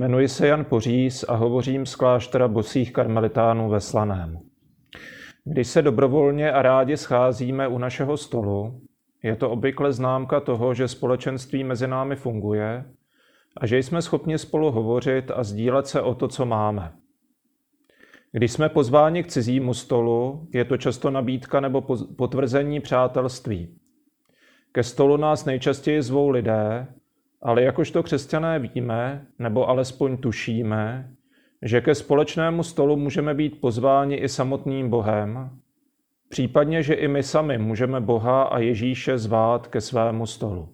Jmenuji 0.00 0.28
se 0.28 0.46
Jan 0.46 0.64
Poříz 0.64 1.24
a 1.28 1.34
hovořím 1.34 1.86
z 1.86 1.96
kláštera 1.96 2.48
bosých 2.48 2.92
karmelitánů 2.92 3.68
ve 3.68 3.80
Slaném. 3.80 4.40
Když 5.44 5.66
se 5.68 5.82
dobrovolně 5.82 6.52
a 6.52 6.62
rádi 6.62 6.96
scházíme 6.96 7.68
u 7.68 7.78
našeho 7.78 8.16
stolu, 8.16 8.80
je 9.22 9.36
to 9.36 9.50
obvykle 9.50 9.92
známka 9.92 10.40
toho, 10.40 10.74
že 10.74 10.88
společenství 10.88 11.64
mezi 11.64 11.86
námi 11.86 12.16
funguje 12.16 12.84
a 13.56 13.66
že 13.66 13.78
jsme 13.78 14.02
schopni 14.02 14.38
spolu 14.38 14.70
hovořit 14.70 15.30
a 15.34 15.44
sdílet 15.44 15.86
se 15.86 16.02
o 16.02 16.14
to, 16.14 16.28
co 16.28 16.46
máme. 16.46 16.92
Když 18.32 18.52
jsme 18.52 18.68
pozváni 18.68 19.22
k 19.22 19.26
cizímu 19.26 19.74
stolu, 19.74 20.48
je 20.54 20.64
to 20.64 20.76
často 20.76 21.10
nabídka 21.10 21.60
nebo 21.60 21.80
potvrzení 22.16 22.80
přátelství. 22.80 23.78
Ke 24.72 24.82
stolu 24.82 25.16
nás 25.16 25.44
nejčastěji 25.44 26.02
zvou 26.02 26.28
lidé, 26.28 26.86
ale 27.42 27.62
jakožto 27.62 28.02
křesťané 28.02 28.58
víme, 28.58 29.26
nebo 29.38 29.68
alespoň 29.68 30.16
tušíme, 30.16 31.10
že 31.62 31.80
ke 31.80 31.94
společnému 31.94 32.62
stolu 32.62 32.96
můžeme 32.96 33.34
být 33.34 33.60
pozváni 33.60 34.16
i 34.16 34.28
samotným 34.28 34.90
Bohem, 34.90 35.50
případně, 36.28 36.82
že 36.82 36.94
i 36.94 37.08
my 37.08 37.22
sami 37.22 37.58
můžeme 37.58 38.00
Boha 38.00 38.42
a 38.42 38.58
Ježíše 38.58 39.18
zvát 39.18 39.66
ke 39.66 39.80
svému 39.80 40.26
stolu. 40.26 40.68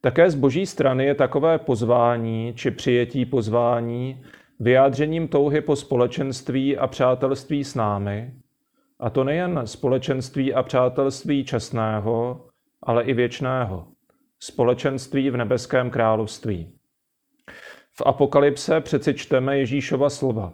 Také 0.00 0.30
z 0.30 0.34
boží 0.34 0.66
strany 0.66 1.04
je 1.04 1.14
takové 1.14 1.58
pozvání 1.58 2.52
či 2.56 2.70
přijetí 2.70 3.26
pozvání 3.26 4.22
vyjádřením 4.60 5.28
touhy 5.28 5.60
po 5.60 5.76
společenství 5.76 6.76
a 6.76 6.86
přátelství 6.86 7.64
s 7.64 7.74
námi, 7.74 8.34
a 9.00 9.10
to 9.10 9.24
nejen 9.24 9.60
společenství 9.64 10.54
a 10.54 10.62
přátelství 10.62 11.44
časného, 11.44 12.46
ale 12.82 13.04
i 13.04 13.14
věčného 13.14 13.95
společenství 14.40 15.30
v 15.30 15.36
nebeském 15.36 15.90
království. 15.90 16.78
V 17.92 18.02
Apokalypse 18.06 18.80
přeci 18.80 19.14
čteme 19.14 19.58
Ježíšova 19.58 20.10
slova. 20.10 20.52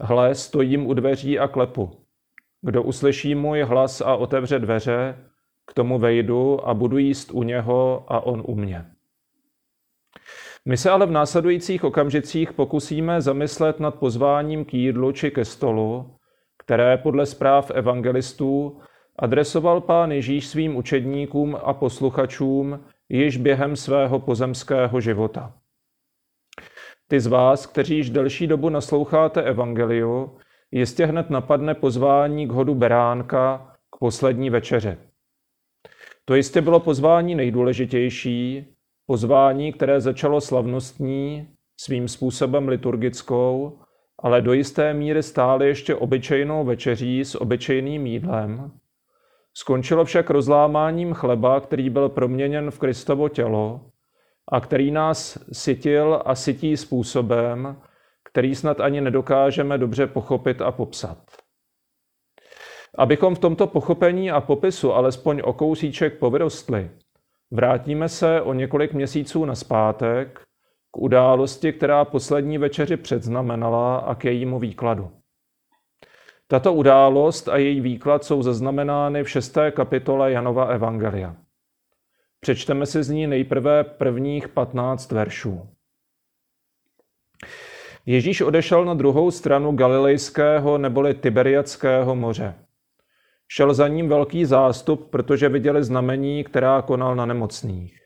Hle, 0.00 0.34
stojím 0.34 0.86
u 0.86 0.94
dveří 0.94 1.38
a 1.38 1.48
klepu. 1.48 1.90
Kdo 2.62 2.82
uslyší 2.82 3.34
můj 3.34 3.62
hlas 3.62 4.00
a 4.00 4.16
otevře 4.16 4.58
dveře, 4.58 5.24
k 5.66 5.74
tomu 5.74 5.98
vejdu 5.98 6.68
a 6.68 6.74
budu 6.74 6.98
jíst 6.98 7.30
u 7.30 7.42
něho 7.42 8.04
a 8.08 8.20
on 8.20 8.42
u 8.46 8.54
mě. 8.54 8.86
My 10.64 10.76
se 10.76 10.90
ale 10.90 11.06
v 11.06 11.10
následujících 11.10 11.84
okamžicích 11.84 12.52
pokusíme 12.52 13.20
zamyslet 13.20 13.80
nad 13.80 13.94
pozváním 13.94 14.64
k 14.64 14.74
jídlu 14.74 15.12
či 15.12 15.30
ke 15.30 15.44
stolu, 15.44 16.16
které 16.58 16.96
podle 16.96 17.26
zpráv 17.26 17.70
evangelistů 17.70 18.80
adresoval 19.18 19.80
pán 19.80 20.12
Ježíš 20.12 20.46
svým 20.46 20.76
učedníkům 20.76 21.56
a 21.64 21.72
posluchačům 21.74 22.80
již 23.08 23.36
během 23.36 23.76
svého 23.76 24.18
pozemského 24.18 25.00
života. 25.00 25.54
Ty 27.08 27.20
z 27.20 27.26
vás, 27.26 27.66
kteří 27.66 27.96
již 27.96 28.10
delší 28.10 28.46
dobu 28.46 28.68
nasloucháte 28.68 29.42
evangeliu, 29.42 30.38
jistě 30.70 31.06
hned 31.06 31.30
napadne 31.30 31.74
pozvání 31.74 32.46
k 32.46 32.50
hodu 32.50 32.74
beránka 32.74 33.74
k 33.90 33.98
poslední 33.98 34.50
večeře. 34.50 34.98
To 36.24 36.34
jistě 36.34 36.60
bylo 36.60 36.80
pozvání 36.80 37.34
nejdůležitější, 37.34 38.66
pozvání, 39.06 39.72
které 39.72 40.00
začalo 40.00 40.40
slavnostní, 40.40 41.48
svým 41.80 42.08
způsobem 42.08 42.68
liturgickou, 42.68 43.78
ale 44.22 44.42
do 44.42 44.52
jisté 44.52 44.94
míry 44.94 45.22
stále 45.22 45.66
ještě 45.66 45.94
obyčejnou 45.94 46.64
večeří 46.64 47.24
s 47.24 47.40
obyčejným 47.40 48.06
jídlem, 48.06 48.72
Skončilo 49.58 50.04
však 50.04 50.30
rozlámáním 50.30 51.14
chleba, 51.14 51.60
který 51.60 51.90
byl 51.90 52.08
proměněn 52.08 52.70
v 52.70 52.78
Kristovo 52.78 53.28
tělo 53.28 53.80
a 54.52 54.60
který 54.60 54.90
nás 54.90 55.38
sytil 55.52 56.22
a 56.24 56.34
sytí 56.34 56.76
způsobem, 56.76 57.82
který 58.24 58.54
snad 58.54 58.80
ani 58.80 59.00
nedokážeme 59.00 59.78
dobře 59.78 60.06
pochopit 60.06 60.62
a 60.62 60.72
popsat. 60.72 61.18
Abychom 62.98 63.34
v 63.34 63.38
tomto 63.38 63.66
pochopení 63.66 64.30
a 64.30 64.40
popisu 64.40 64.92
alespoň 64.92 65.42
o 65.44 65.52
kousíček 65.52 66.18
povyrostli, 66.18 66.90
vrátíme 67.50 68.08
se 68.08 68.42
o 68.42 68.52
několik 68.52 68.92
měsíců 68.92 69.44
naspátek 69.44 70.40
k 70.90 70.98
události, 70.98 71.72
která 71.72 72.04
poslední 72.04 72.58
večeři 72.58 72.96
předznamenala 72.96 73.96
a 73.98 74.14
k 74.14 74.24
jejímu 74.24 74.58
výkladu. 74.58 75.17
Tato 76.50 76.74
událost 76.74 77.48
a 77.48 77.56
její 77.56 77.80
výklad 77.80 78.24
jsou 78.24 78.42
zaznamenány 78.42 79.24
v 79.24 79.30
šesté 79.30 79.70
kapitole 79.70 80.32
Janova 80.32 80.64
Evangelia. 80.64 81.36
Přečteme 82.40 82.86
si 82.86 83.02
z 83.02 83.10
ní 83.10 83.26
nejprve 83.26 83.84
prvních 83.84 84.48
15 84.48 85.12
veršů. 85.12 85.68
Ježíš 88.06 88.40
odešel 88.40 88.84
na 88.84 88.94
druhou 88.94 89.30
stranu 89.30 89.72
Galilejského 89.72 90.78
neboli 90.78 91.14
Tiberiackého 91.14 92.14
moře. 92.16 92.54
Šel 93.48 93.74
za 93.74 93.88
ním 93.88 94.08
velký 94.08 94.44
zástup, 94.44 95.10
protože 95.10 95.48
viděli 95.48 95.84
znamení, 95.84 96.44
která 96.44 96.82
konal 96.82 97.16
na 97.16 97.26
nemocných. 97.26 98.00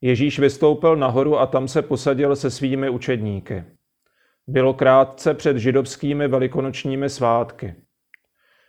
Ježíš 0.00 0.38
vystoupil 0.38 0.96
nahoru 0.96 1.38
a 1.38 1.46
tam 1.46 1.68
se 1.68 1.82
posadil 1.82 2.36
se 2.36 2.50
svými 2.50 2.90
učedníky. 2.90 3.64
Bylo 4.46 4.74
krátce 4.74 5.34
před 5.34 5.56
židovskými 5.56 6.28
velikonočními 6.28 7.08
svátky. 7.08 7.74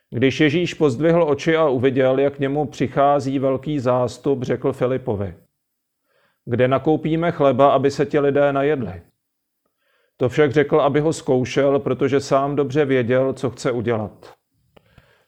Když 0.09 0.39
Ježíš 0.39 0.73
pozdvihl 0.73 1.23
oči 1.23 1.57
a 1.57 1.67
uviděl, 1.69 2.19
jak 2.19 2.35
k 2.35 2.39
němu 2.39 2.65
přichází 2.65 3.39
velký 3.39 3.79
zástup, 3.79 4.43
řekl 4.43 4.73
Filipovi. 4.73 5.35
Kde 6.45 6.67
nakoupíme 6.67 7.31
chleba, 7.31 7.71
aby 7.71 7.91
se 7.91 8.05
ti 8.05 8.19
lidé 8.19 8.53
najedli? 8.53 9.01
To 10.17 10.29
však 10.29 10.51
řekl, 10.51 10.81
aby 10.81 10.99
ho 10.99 11.13
zkoušel, 11.13 11.79
protože 11.79 12.19
sám 12.19 12.55
dobře 12.55 12.85
věděl, 12.85 13.33
co 13.33 13.49
chce 13.49 13.71
udělat. 13.71 14.33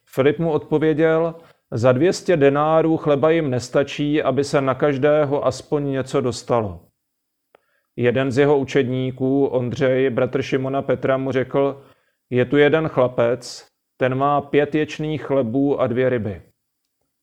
Filip 0.05 0.39
mu 0.39 0.51
odpověděl, 0.51 1.35
za 1.71 1.91
200 1.91 2.37
denárů 2.37 2.97
chleba 2.97 3.29
jim 3.29 3.49
nestačí, 3.49 4.23
aby 4.23 4.43
se 4.43 4.61
na 4.61 4.75
každého 4.75 5.45
aspoň 5.45 5.91
něco 5.91 6.21
dostalo. 6.21 6.84
Jeden 7.95 8.31
z 8.31 8.37
jeho 8.37 8.57
učedníků, 8.57 9.45
Ondřej, 9.45 10.09
bratr 10.09 10.41
Šimona 10.41 10.81
Petra, 10.81 11.17
mu 11.17 11.31
řekl, 11.31 11.83
je 12.29 12.45
tu 12.45 12.57
jeden 12.57 12.87
chlapec, 12.87 13.67
ten 13.97 14.15
má 14.15 14.41
pět 14.41 14.75
ječných 14.75 15.23
chlebů 15.23 15.81
a 15.81 15.87
dvě 15.87 16.09
ryby. 16.09 16.41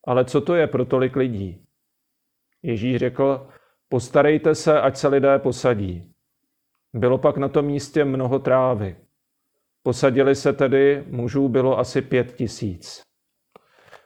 Ale 0.07 0.25
co 0.25 0.41
to 0.41 0.55
je 0.55 0.67
pro 0.67 0.85
tolik 0.85 1.15
lidí? 1.15 1.65
Ježíš 2.63 2.97
řekl, 2.97 3.47
postarejte 3.89 4.55
se, 4.55 4.81
ať 4.81 4.97
se 4.97 5.07
lidé 5.07 5.39
posadí. 5.39 6.13
Bylo 6.93 7.17
pak 7.17 7.37
na 7.37 7.49
tom 7.49 7.65
místě 7.65 8.05
mnoho 8.05 8.39
trávy. 8.39 8.95
Posadili 9.83 10.35
se 10.35 10.53
tedy, 10.53 11.03
mužů 11.07 11.47
bylo 11.47 11.79
asi 11.79 12.01
pět 12.01 12.35
tisíc. 12.35 13.01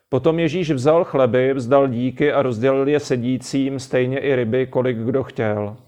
Potom 0.10 0.40
Ježíš 0.40 0.72
vzal 0.72 1.04
chleby, 1.04 1.54
vzdal 1.54 1.88
díky 1.88 2.32
a 2.34 2.42
rozdělil 2.42 2.88
je 2.88 3.00
sedícím, 3.00 3.80
stejně 3.80 4.20
i 4.20 4.36
ryby, 4.36 4.68
kolik 4.68 4.98
kdo 4.98 5.24
chtěl. 5.24 5.87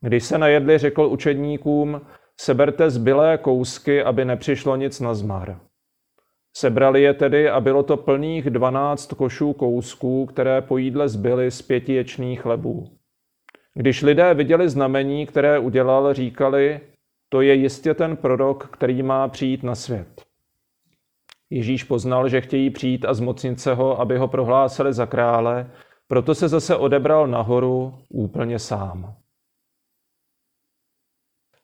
Když 0.00 0.24
se 0.24 0.38
najedli, 0.38 0.78
řekl 0.78 1.02
učedníkům, 1.02 2.00
seberte 2.40 2.90
zbylé 2.90 3.38
kousky, 3.38 4.02
aby 4.02 4.24
nepřišlo 4.24 4.76
nic 4.76 5.00
na 5.00 5.14
zmar. 5.14 5.60
Sebrali 6.56 7.02
je 7.02 7.14
tedy 7.14 7.50
a 7.50 7.60
bylo 7.60 7.82
to 7.82 7.96
plných 7.96 8.50
dvanáct 8.50 9.12
košů 9.12 9.52
kousků, 9.52 10.26
které 10.26 10.60
po 10.62 10.78
jídle 10.78 11.08
zbyly 11.08 11.50
z 11.50 11.62
pěti 11.62 11.92
ječných 11.92 12.40
chlebů. 12.40 12.88
Když 13.74 14.02
lidé 14.02 14.34
viděli 14.34 14.68
znamení, 14.68 15.26
které 15.26 15.58
udělal, 15.58 16.14
říkali, 16.14 16.80
to 17.28 17.40
je 17.40 17.54
jistě 17.54 17.94
ten 17.94 18.16
prorok, 18.16 18.68
který 18.72 19.02
má 19.02 19.28
přijít 19.28 19.62
na 19.62 19.74
svět. 19.74 20.22
Ježíš 21.50 21.84
poznal, 21.84 22.28
že 22.28 22.40
chtějí 22.40 22.70
přijít 22.70 23.04
a 23.04 23.14
zmocnit 23.14 23.60
se 23.60 23.74
ho, 23.74 24.00
aby 24.00 24.18
ho 24.18 24.28
prohlásili 24.28 24.92
za 24.92 25.06
krále, 25.06 25.70
proto 26.08 26.34
se 26.34 26.48
zase 26.48 26.76
odebral 26.76 27.26
nahoru 27.26 27.94
úplně 28.08 28.58
sám. 28.58 29.19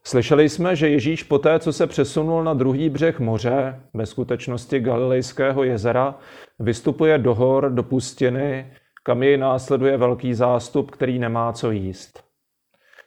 Slyšeli 0.06 0.48
jsme, 0.48 0.76
že 0.76 0.88
Ježíš 0.88 1.22
poté, 1.22 1.58
co 1.58 1.72
se 1.72 1.86
přesunul 1.86 2.44
na 2.44 2.54
druhý 2.54 2.90
břeh 2.90 3.20
moře, 3.20 3.80
ve 3.94 4.06
skutečnosti 4.06 4.80
Galilejského 4.80 5.64
jezera, 5.64 6.18
vystupuje 6.58 7.18
do 7.18 7.34
hor, 7.34 7.70
do 7.70 7.82
pustiny, 7.82 8.72
kam 9.02 9.22
jej 9.22 9.36
následuje 9.36 9.96
velký 9.96 10.34
zástup, 10.34 10.90
který 10.90 11.18
nemá 11.18 11.52
co 11.52 11.70
jíst. 11.70 12.24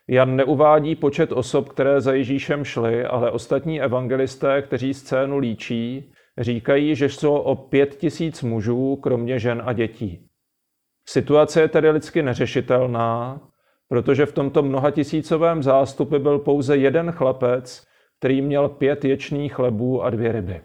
Jan 0.07 0.35
neuvádí 0.35 0.95
počet 0.95 1.31
osob, 1.31 1.69
které 1.69 2.01
za 2.01 2.13
Ježíšem 2.13 2.63
šly, 2.63 3.05
ale 3.05 3.31
ostatní 3.31 3.81
evangelisté, 3.81 4.61
kteří 4.61 4.93
scénu 4.93 5.37
líčí, 5.37 6.13
říkají, 6.37 6.95
že 6.95 7.09
jsou 7.09 7.33
o 7.33 7.55
pět 7.55 7.95
tisíc 7.95 8.43
mužů, 8.43 8.95
kromě 8.95 9.39
žen 9.39 9.61
a 9.65 9.73
dětí. 9.73 10.29
Situace 11.07 11.61
je 11.61 11.67
tedy 11.67 11.89
lidsky 11.89 12.23
neřešitelná, 12.23 13.41
protože 13.89 14.25
v 14.25 14.33
tomto 14.33 14.63
mnohatisícovém 14.63 15.63
zástupě 15.63 16.19
byl 16.19 16.39
pouze 16.39 16.77
jeden 16.77 17.11
chlapec, 17.11 17.87
který 18.19 18.41
měl 18.41 18.69
pět 18.69 19.05
ječných 19.05 19.53
chlebů 19.53 20.03
a 20.03 20.09
dvě 20.09 20.31
ryby. 20.31 20.61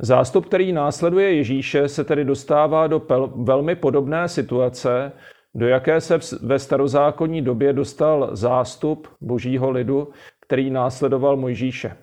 Zástup, 0.00 0.46
který 0.46 0.72
následuje 0.72 1.34
Ježíše, 1.34 1.88
se 1.88 2.04
tedy 2.04 2.24
dostává 2.24 2.86
do 2.86 2.98
pel- 2.98 3.44
velmi 3.44 3.76
podobné 3.76 4.28
situace, 4.28 5.12
do 5.54 5.68
jaké 5.68 6.00
se 6.00 6.18
ve 6.42 6.58
starozákonní 6.58 7.42
době 7.42 7.72
dostal 7.72 8.36
zástup 8.36 9.08
božího 9.20 9.70
lidu, 9.70 10.08
který 10.40 10.70
následoval 10.70 11.36
Mojžíše. 11.36 11.96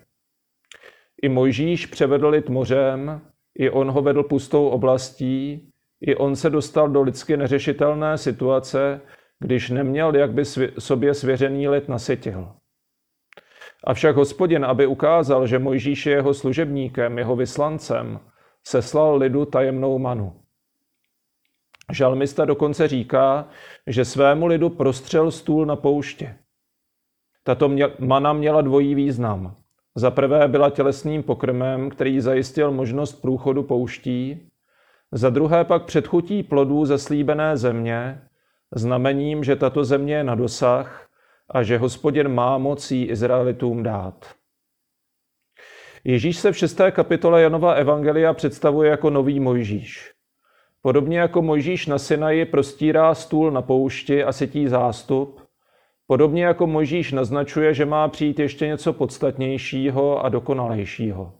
I 1.22 1.28
Mojžíš 1.28 1.86
převedl 1.86 2.28
lid 2.28 2.48
mořem, 2.48 3.20
i 3.58 3.70
on 3.70 3.90
ho 3.90 4.02
vedl 4.02 4.22
pustou 4.22 4.68
oblastí, 4.68 5.70
i 6.00 6.16
on 6.16 6.36
se 6.36 6.50
dostal 6.50 6.88
do 6.88 7.02
lidsky 7.02 7.36
neřešitelné 7.36 8.18
situace, 8.18 9.00
když 9.40 9.70
neměl, 9.70 10.16
jak 10.16 10.32
by 10.32 10.44
sobě 10.78 11.14
svěřený 11.14 11.68
lid 11.68 11.88
nasytil. 11.88 12.48
Avšak 13.84 14.16
hospodin, 14.16 14.64
aby 14.64 14.86
ukázal, 14.86 15.46
že 15.46 15.58
Mojžíš 15.58 16.06
je 16.06 16.12
jeho 16.12 16.34
služebníkem, 16.34 17.18
jeho 17.18 17.36
vyslancem, 17.36 18.20
seslal 18.64 19.16
lidu 19.16 19.44
tajemnou 19.44 19.98
manu. 19.98 20.40
Žalmista 21.92 22.44
dokonce 22.44 22.88
říká, 22.88 23.48
že 23.86 24.04
svému 24.04 24.46
lidu 24.46 24.70
prostřel 24.70 25.30
stůl 25.30 25.66
na 25.66 25.76
pouště. 25.76 26.36
Tato 27.42 27.70
mana 27.98 28.32
měla 28.32 28.60
dvojí 28.60 28.94
význam. 28.94 29.56
Za 29.94 30.10
prvé 30.10 30.48
byla 30.48 30.70
tělesným 30.70 31.22
pokrmem, 31.22 31.90
který 31.90 32.20
zajistil 32.20 32.72
možnost 32.72 33.12
průchodu 33.12 33.62
pouští, 33.62 34.50
za 35.12 35.30
druhé 35.30 35.64
pak 35.64 35.84
předchutí 35.84 36.42
plodů 36.42 36.84
ze 36.84 36.98
slíbené 36.98 37.56
země, 37.56 38.22
znamením, 38.74 39.44
že 39.44 39.56
tato 39.56 39.84
země 39.84 40.14
je 40.14 40.24
na 40.24 40.34
dosah 40.34 41.08
a 41.50 41.62
že 41.62 41.78
hospodin 41.78 42.28
má 42.28 42.58
mocí 42.58 43.04
Izraelitům 43.04 43.82
dát. 43.82 44.34
Ježíš 46.04 46.36
se 46.36 46.52
v 46.52 46.56
šesté 46.56 46.90
kapitole 46.90 47.42
Janova 47.42 47.72
Evangelia 47.72 48.34
představuje 48.34 48.90
jako 48.90 49.10
nový 49.10 49.40
Mojžíš. 49.40 50.12
Podobně 50.82 51.18
jako 51.18 51.42
Mojžíš 51.42 51.86
na 51.86 51.98
Sinaji 51.98 52.44
prostírá 52.44 53.14
stůl 53.14 53.50
na 53.50 53.62
poušti 53.62 54.24
a 54.24 54.32
sytí 54.32 54.68
zástup, 54.68 55.40
podobně 56.06 56.44
jako 56.44 56.66
Mojžíš 56.66 57.12
naznačuje, 57.12 57.74
že 57.74 57.86
má 57.86 58.08
přijít 58.08 58.38
ještě 58.38 58.66
něco 58.66 58.92
podstatnějšího 58.92 60.24
a 60.24 60.28
dokonalejšího. 60.28 61.32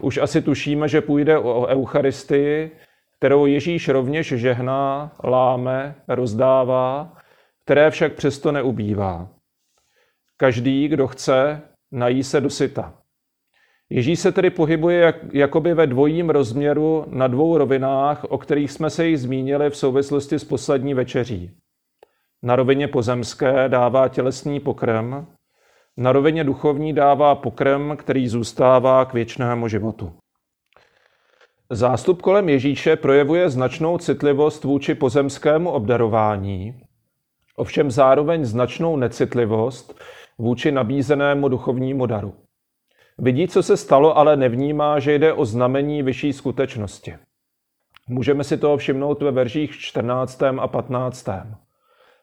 Už 0.00 0.18
asi 0.18 0.42
tušíme, 0.42 0.88
že 0.88 1.00
půjde 1.00 1.38
o 1.38 1.66
Eucharistii, 1.66 2.70
kterou 3.18 3.46
Ježíš 3.46 3.88
rovněž 3.88 4.26
žehná, 4.26 5.16
láme, 5.24 5.94
rozdává, 6.08 7.12
které 7.64 7.90
však 7.90 8.12
přesto 8.12 8.52
neubývá. 8.52 9.28
Každý, 10.36 10.88
kdo 10.88 11.06
chce, 11.06 11.62
nají 11.92 12.24
se 12.24 12.40
do 12.40 12.50
syta. 12.50 12.94
Ježíš 13.90 14.20
se 14.20 14.32
tedy 14.32 14.50
pohybuje 14.50 15.00
jak, 15.00 15.16
jakoby 15.34 15.74
ve 15.74 15.86
dvojím 15.86 16.30
rozměru 16.30 17.04
na 17.08 17.26
dvou 17.26 17.58
rovinách, 17.58 18.24
o 18.24 18.38
kterých 18.38 18.72
jsme 18.72 18.90
se 18.90 19.06
již 19.06 19.20
zmínili 19.20 19.70
v 19.70 19.76
souvislosti 19.76 20.38
s 20.38 20.44
poslední 20.44 20.94
večeří. 20.94 21.50
Na 22.42 22.56
rovině 22.56 22.88
pozemské 22.88 23.68
dává 23.68 24.08
tělesný 24.08 24.60
pokrm, 24.60 25.26
na 25.96 26.12
rovině 26.12 26.44
duchovní 26.44 26.92
dává 26.92 27.34
pokrm, 27.34 27.96
který 27.96 28.28
zůstává 28.28 29.04
k 29.04 29.14
věčnému 29.14 29.68
životu. 29.68 30.12
Zástup 31.70 32.22
kolem 32.22 32.48
Ježíše 32.48 32.96
projevuje 32.96 33.50
značnou 33.50 33.98
citlivost 33.98 34.64
vůči 34.64 34.94
pozemskému 34.94 35.70
obdarování, 35.70 36.80
ovšem 37.56 37.90
zároveň 37.90 38.44
značnou 38.44 38.96
necitlivost 38.96 40.00
vůči 40.38 40.72
nabízenému 40.72 41.48
duchovnímu 41.48 42.06
daru. 42.06 42.34
Vidí, 43.18 43.48
co 43.48 43.62
se 43.62 43.76
stalo, 43.76 44.18
ale 44.18 44.36
nevnímá, 44.36 44.98
že 44.98 45.14
jde 45.14 45.32
o 45.32 45.44
znamení 45.44 46.02
vyšší 46.02 46.32
skutečnosti. 46.32 47.14
Můžeme 48.08 48.44
si 48.44 48.56
toho 48.56 48.76
všimnout 48.76 49.22
ve 49.22 49.30
veržích 49.30 49.78
14. 49.78 50.42
a 50.42 50.68
15. 50.68 51.28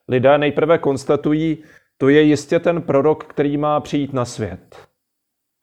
Lidé 0.08 0.38
nejprve 0.38 0.78
konstatují, 0.78 1.58
to 1.98 2.08
je 2.08 2.22
jistě 2.22 2.60
ten 2.60 2.82
prorok, 2.82 3.24
který 3.24 3.56
má 3.56 3.80
přijít 3.80 4.12
na 4.12 4.24
svět. 4.24 4.88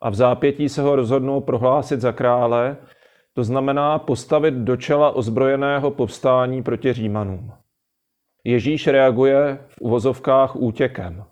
A 0.02 0.10
v 0.10 0.16
zápětí 0.16 0.70
se 0.70 0.82
ho 0.82 0.96
rozhodnou 0.96 1.42
prohlásit 1.42 2.02
za 2.02 2.12
krále, 2.12 2.78
to 3.34 3.44
znamená 3.44 4.00
postavit 4.00 4.54
do 4.54 4.78
čela 4.78 5.12
ozbrojeného 5.12 5.92
povstání 5.92 6.64
proti 6.64 6.94
Římanům. 6.94 7.52
Ježíš 8.44 8.88
reaguje 8.88 9.66
v 9.68 9.82
uvozovkách 9.82 10.56
útěkem. 10.56 11.24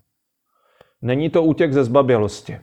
Není 1.02 1.30
to 1.30 1.44
útěk 1.44 1.74
ze 1.74 1.84
zbabělosti. 1.84 2.60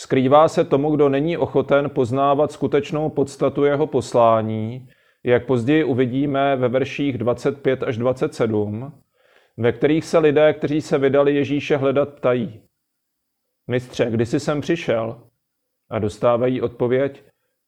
Skrývá 0.00 0.48
se 0.48 0.64
tomu, 0.64 0.90
kdo 0.90 1.08
není 1.08 1.36
ochoten 1.36 1.90
poznávat 1.90 2.52
skutečnou 2.52 3.10
podstatu 3.10 3.64
jeho 3.64 3.86
poslání, 3.86 4.88
jak 5.24 5.46
později 5.46 5.84
uvidíme 5.84 6.56
ve 6.56 6.68
verších 6.68 7.18
25 7.18 7.82
až 7.82 7.96
27, 7.96 8.92
ve 9.56 9.72
kterých 9.72 10.04
se 10.04 10.18
lidé, 10.18 10.52
kteří 10.52 10.80
se 10.80 10.98
vydali 10.98 11.34
Ježíše 11.34 11.76
hledat, 11.76 12.08
ptají. 12.08 12.60
Mistře, 13.66 14.10
kdy 14.10 14.26
jsi 14.26 14.40
sem 14.40 14.60
přišel? 14.60 15.22
A 15.90 15.98
dostávají 15.98 16.62
odpověď, 16.62 17.24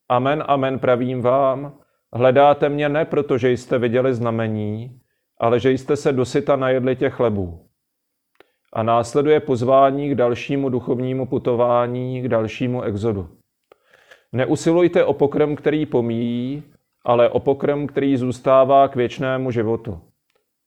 Amen, 0.08 0.44
amen, 0.46 0.78
pravím 0.78 1.22
vám, 1.22 1.78
hledáte 2.12 2.68
mě 2.68 2.88
ne 2.88 3.04
proto, 3.04 3.38
že 3.38 3.50
jste 3.50 3.78
viděli 3.78 4.14
znamení, 4.14 5.00
ale 5.40 5.60
že 5.60 5.70
jste 5.70 5.96
se 5.96 6.12
dosyta 6.12 6.56
najedli 6.56 6.96
těch 6.96 7.14
chlebů. 7.14 7.66
A 8.72 8.82
následuje 8.82 9.40
pozvání 9.40 10.10
k 10.10 10.14
dalšímu 10.14 10.68
duchovnímu 10.68 11.26
putování, 11.26 12.22
k 12.22 12.28
dalšímu 12.28 12.82
exodu. 12.82 13.28
Neusilujte 14.32 15.04
o 15.04 15.12
pokrm, 15.12 15.56
který 15.56 15.86
pomíjí, 15.86 16.62
ale 17.04 17.28
o 17.28 17.40
pokrm, 17.40 17.86
který 17.86 18.16
zůstává 18.16 18.88
k 18.88 18.96
věčnému 18.96 19.50
životu. 19.50 20.00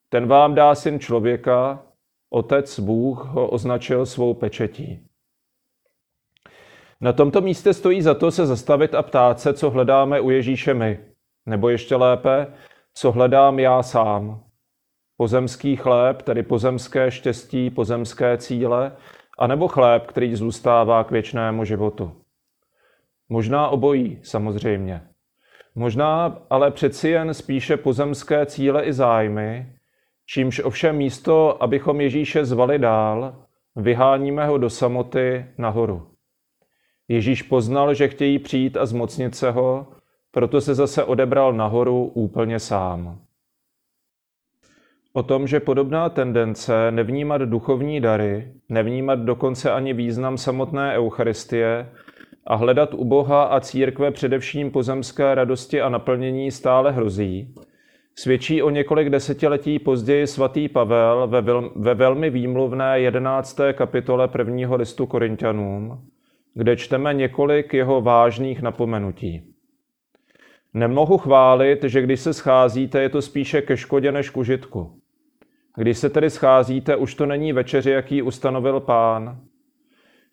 Ten 0.10 0.28
vám 0.28 0.56
dá 0.56 0.76
syn 0.76 1.00
člověka, 1.00 1.84
otec 2.30 2.80
Bůh 2.80 3.26
ho 3.26 3.50
označil 3.50 4.06
svou 4.06 4.34
pečetí. 4.34 5.09
Na 7.02 7.14
tomto 7.14 7.42
místě 7.42 7.74
stojí 7.74 8.02
za 8.02 8.14
to 8.14 8.32
se 8.32 8.46
zastavit 8.46 8.96
a 8.96 9.04
ptát 9.04 9.40
se, 9.40 9.54
co 9.54 9.70
hledáme 9.70 10.22
u 10.22 10.30
Ježíše 10.30 10.74
my. 10.74 11.00
Nebo 11.46 11.70
ještě 11.70 11.96
lépe, 11.96 12.48
co 12.94 13.12
hledám 13.12 13.60
já 13.60 13.84
sám. 13.84 14.44
Pozemský 15.18 15.76
chléb, 15.76 16.22
tedy 16.22 16.44
pozemské 16.44 17.12
štěstí, 17.12 17.70
pozemské 17.70 18.38
cíle, 18.38 18.96
anebo 19.38 19.68
chléb, 19.68 20.08
který 20.08 20.36
zůstává 20.36 21.04
k 21.04 21.12
věčnému 21.12 21.66
životu. 21.66 22.16
Možná 23.30 23.68
obojí, 23.68 24.20
samozřejmě. 24.24 25.02
Možná 25.76 26.38
ale 26.50 26.72
přeci 26.72 27.10
jen 27.10 27.34
spíše 27.34 27.78
pozemské 27.78 28.46
cíle 28.46 28.84
i 28.84 28.94
zájmy, 28.94 29.74
čímž 30.26 30.60
ovšem 30.60 30.96
místo, 30.96 31.64
abychom 31.64 32.02
Ježíše 32.02 32.46
zvali 32.46 32.80
dál, 32.80 33.36
vyháníme 33.76 34.46
ho 34.46 34.58
do 34.58 34.70
samoty 34.70 35.46
nahoru. 35.58 36.08
Ježíš 37.10 37.42
poznal, 37.42 37.94
že 37.94 38.08
chtějí 38.08 38.40
přijít 38.40 38.78
a 38.78 38.86
zmocnit 38.86 39.36
se 39.36 39.52
ho, 39.52 39.88
proto 40.32 40.62
se 40.62 40.76
zase 40.76 41.04
odebral 41.04 41.54
nahoru 41.54 42.12
úplně 42.14 42.60
sám. 42.60 43.20
O 45.14 45.24
tom, 45.24 45.48
že 45.48 45.60
podobná 45.60 46.10
tendence 46.10 46.92
nevnímat 46.92 47.42
duchovní 47.42 48.02
dary, 48.02 48.52
nevnímat 48.70 49.20
dokonce 49.20 49.72
ani 49.72 49.94
význam 49.94 50.38
samotné 50.38 50.94
Eucharistie 50.94 51.90
a 52.48 52.56
hledat 52.56 52.94
u 52.94 53.06
Boha 53.06 53.44
a 53.44 53.60
církve 53.60 54.12
především 54.12 54.72
pozemské 54.72 55.36
radosti 55.36 55.82
a 55.82 55.90
naplnění 55.90 56.52
stále 56.52 56.92
hrozí, 56.92 57.56
svědčí 58.16 58.62
o 58.64 58.70
několik 58.70 59.10
desetiletí 59.10 59.80
později 59.80 60.28
svatý 60.28 60.68
Pavel 60.68 61.28
ve, 61.28 61.42
ve 61.76 61.94
velmi 61.94 62.30
výmluvné 62.30 63.00
11. 63.00 63.60
kapitole 63.74 64.28
prvního 64.28 64.76
listu 64.76 65.06
Korintianům, 65.06 66.10
kde 66.60 66.76
čteme 66.76 67.14
několik 67.14 67.74
jeho 67.74 68.02
vážných 68.02 68.62
napomenutí. 68.62 69.44
Nemohu 70.74 71.18
chválit, 71.18 71.84
že 71.84 72.02
když 72.02 72.20
se 72.20 72.34
scházíte, 72.34 73.02
je 73.02 73.10
to 73.10 73.22
spíše 73.22 73.62
ke 73.62 73.78
škodě 73.78 74.12
než 74.12 74.30
k 74.30 74.38
užitku. 74.38 75.00
Když 75.76 75.98
se 75.98 76.10
tedy 76.10 76.30
scházíte, 76.30 76.96
už 76.96 77.16
to 77.16 77.26
není 77.26 77.54
večeři, 77.54 77.92
jaký 77.92 78.22
ustanovil 78.22 78.80
pán. 78.80 79.40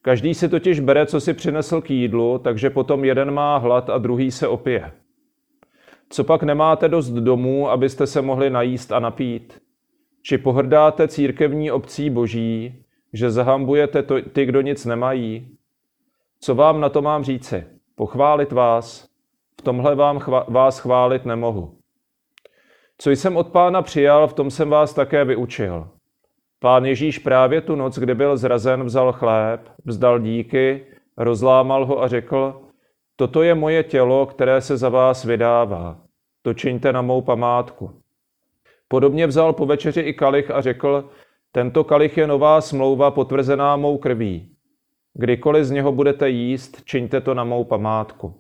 Každý 0.03 0.35
si 0.35 0.49
totiž 0.49 0.81
bere, 0.81 1.07
co 1.07 1.21
si 1.21 1.35
přinesl 1.35 1.81
k 1.81 1.91
jídlu, 1.91 2.39
takže 2.39 2.71
potom 2.71 3.05
jeden 3.05 3.31
má 3.31 3.57
hlad 3.57 3.91
a 3.91 3.99
druhý 3.99 4.31
se 4.31 4.49
opije. 4.49 4.93
Co 6.11 6.25
pak 6.25 6.43
nemáte 6.43 6.89
dost 6.89 7.11
domů, 7.11 7.71
abyste 7.71 8.07
se 8.07 8.23
mohli 8.23 8.51
najíst 8.51 8.93
a 8.93 8.99
napít? 8.99 9.63
Či 10.23 10.39
pohrdáte 10.39 11.09
církevní 11.09 11.71
obcí 11.71 12.11
boží, 12.11 12.85
že 13.13 13.31
zahambujete 13.31 14.03
to, 14.03 14.23
ty, 14.23 14.47
kdo 14.47 14.61
nic 14.61 14.85
nemají? 14.85 15.57
Co 16.41 16.55
vám 16.55 16.81
na 16.81 16.89
to 16.89 17.03
mám 17.03 17.25
říci? 17.25 17.67
Pochválit 17.95 18.53
vás? 18.53 19.09
V 19.61 19.63
tomhle 19.63 19.95
vám 19.95 20.19
chva- 20.19 20.45
vás 20.53 20.79
chválit 20.79 21.25
nemohu. 21.25 21.79
Co 22.99 23.11
jsem 23.11 23.37
od 23.37 23.49
pána 23.49 23.83
přijal, 23.83 24.29
v 24.29 24.33
tom 24.33 24.51
jsem 24.51 24.71
vás 24.71 24.95
také 24.95 25.25
vyučil. 25.25 25.89
Pán 26.59 26.85
Ježíš 26.85 27.19
právě 27.19 27.61
tu 27.61 27.75
noc, 27.75 27.99
kdy 27.99 28.15
byl 28.15 28.37
zrazen, 28.37 28.85
vzal 28.85 29.13
chléb, 29.13 29.61
vzdal 29.85 30.19
díky, 30.19 30.87
rozlámal 31.17 31.87
ho 31.87 32.03
a 32.03 32.09
řekl, 32.09 32.61
toto 33.17 33.43
je 33.43 33.55
moje 33.55 33.83
tělo, 33.83 34.27
které 34.27 34.61
se 34.61 34.77
za 34.77 34.89
vás 34.89 35.25
vydává. 35.25 36.01
To 36.43 36.55
čiňte 36.55 36.93
na 36.93 37.03
mou 37.03 37.23
památku. 37.23 38.01
Podobně 38.89 39.27
vzal 39.27 39.53
po 39.53 39.67
večeři 39.67 40.01
i 40.01 40.15
kalich 40.15 40.51
a 40.51 40.61
řekl, 40.61 41.11
tento 41.53 41.85
kalich 41.85 42.17
je 42.17 42.27
nová 42.27 42.61
smlouva 42.61 43.11
potvrzená 43.11 43.77
mou 43.77 43.99
krví. 43.99 44.56
Kdykoliv 45.19 45.65
z 45.65 45.71
něho 45.71 45.93
budete 45.93 46.29
jíst, 46.29 46.85
čiňte 46.85 47.21
to 47.21 47.35
na 47.35 47.45
mou 47.45 47.65
památku. 47.65 48.35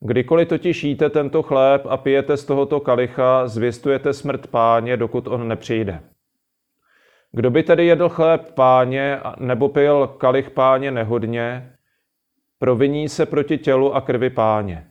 Kdykoliv 0.00 0.48
totiž 0.48 0.84
jíte 0.84 1.10
tento 1.10 1.42
chléb 1.42 1.86
a 1.88 1.96
pijete 1.96 2.36
z 2.36 2.44
tohoto 2.44 2.80
kalicha, 2.80 3.48
zvěstujete 3.48 4.12
smrt 4.12 4.46
páně, 4.46 4.96
dokud 4.96 5.26
on 5.26 5.48
nepřijde. 5.48 6.00
Kdo 7.32 7.50
by 7.50 7.62
tedy 7.62 7.86
jedl 7.86 8.08
chléb 8.08 8.54
páně 8.54 9.20
nebo 9.38 9.68
pil 9.68 10.06
kalich 10.06 10.50
páně 10.50 10.90
nehodně, 10.90 11.72
proviní 12.58 13.08
se 13.08 13.26
proti 13.26 13.58
tělu 13.58 13.94
a 13.94 14.00
krvi 14.00 14.30
páně. 14.30 14.86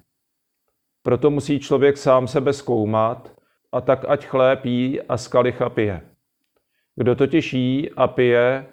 Proto 1.04 1.30
musí 1.30 1.60
člověk 1.60 1.98
sám 1.98 2.28
sebe 2.28 2.54
zkoumat, 2.54 3.36
a 3.72 3.82
tak 3.82 4.06
ať 4.08 4.25
chléb 4.25 4.66
jí 4.66 5.02
a 5.02 5.18
z 5.18 5.28
kalicha 5.28 5.70
pije. 5.70 6.02
Kdo 6.96 7.16
totiž 7.16 7.54
jí 7.54 7.92
a 7.92 8.08
pije 8.08 8.66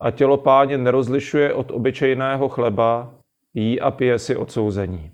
a 0.00 0.10
tělo 0.10 0.36
páně 0.36 0.78
nerozlišuje 0.78 1.54
od 1.54 1.70
obyčejného 1.70 2.48
chleba, 2.48 3.14
jí 3.54 3.80
a 3.80 3.90
pije 3.90 4.18
si 4.18 4.36
odsouzení. 4.36 5.12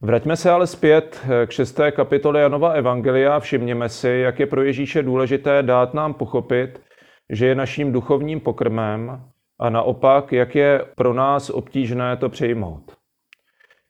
Vraťme 0.00 0.36
se 0.36 0.50
ale 0.50 0.66
zpět 0.66 1.26
k 1.46 1.50
šesté 1.50 1.92
kapitole 1.92 2.40
Janova 2.40 2.72
Evangelia 2.72 3.36
a 3.36 3.40
všimněme 3.40 3.88
si, 3.88 4.08
jak 4.08 4.40
je 4.40 4.46
pro 4.46 4.62
Ježíše 4.62 5.02
důležité 5.02 5.62
dát 5.62 5.94
nám 5.94 6.14
pochopit, 6.14 6.80
že 7.30 7.46
je 7.46 7.54
naším 7.54 7.92
duchovním 7.92 8.40
pokrmem 8.40 9.24
a 9.58 9.70
naopak, 9.70 10.32
jak 10.32 10.54
je 10.54 10.84
pro 10.96 11.14
nás 11.14 11.50
obtížné 11.50 12.16
to 12.16 12.28
přijmout. 12.28 12.96